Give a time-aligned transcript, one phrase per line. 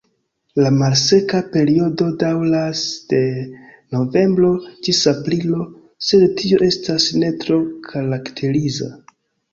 [0.59, 2.81] La malseka periodo daŭras
[3.13, 3.21] de
[3.97, 4.49] novembro
[4.87, 5.61] ĝis aprilo,
[6.09, 7.59] sed tio estas ne tro
[7.93, 8.91] karakteriza.